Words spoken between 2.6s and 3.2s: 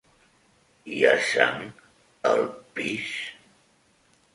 pis?